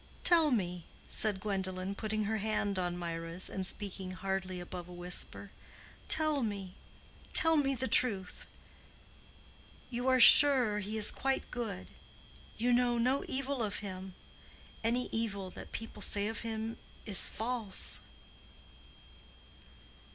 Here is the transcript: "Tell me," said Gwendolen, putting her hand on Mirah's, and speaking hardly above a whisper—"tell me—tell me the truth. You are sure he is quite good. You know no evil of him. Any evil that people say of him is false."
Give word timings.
"Tell 0.23 0.49
me," 0.49 0.85
said 1.07 1.39
Gwendolen, 1.39 1.93
putting 1.93 2.23
her 2.23 2.37
hand 2.39 2.79
on 2.79 2.97
Mirah's, 2.97 3.51
and 3.51 3.67
speaking 3.67 4.13
hardly 4.13 4.59
above 4.59 4.87
a 4.89 4.93
whisper—"tell 4.93 6.41
me—tell 6.41 7.55
me 7.57 7.75
the 7.75 7.87
truth. 7.87 8.47
You 9.91 10.07
are 10.07 10.19
sure 10.19 10.79
he 10.79 10.97
is 10.97 11.11
quite 11.11 11.51
good. 11.51 11.85
You 12.57 12.73
know 12.73 12.97
no 12.97 13.23
evil 13.27 13.61
of 13.61 13.75
him. 13.85 14.15
Any 14.83 15.07
evil 15.11 15.51
that 15.51 15.71
people 15.71 16.01
say 16.01 16.27
of 16.27 16.39
him 16.39 16.77
is 17.05 17.27
false." 17.27 17.99